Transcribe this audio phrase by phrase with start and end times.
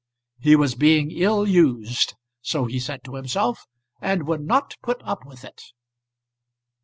[0.39, 3.67] He was being ill used, so he said to himself
[4.01, 5.61] and would not put up with it.